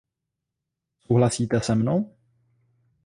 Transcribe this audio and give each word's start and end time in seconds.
Souhlasíte 0.97 1.59
se 1.63 1.75
mnou? 1.75 2.11